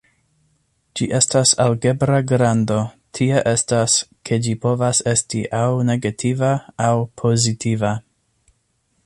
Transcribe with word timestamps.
Ĝi 0.99 1.07
estas 1.17 1.51
algebra 1.65 2.21
grando, 2.31 2.77
tie 3.19 3.43
estas, 3.53 3.99
ke 4.29 4.41
ĝi 4.47 4.57
povas 4.65 5.05
esti 5.13 5.43
aŭ 5.61 5.65
negativa 5.91 6.51
aŭ 6.89 6.93
pozitiva. 7.23 7.95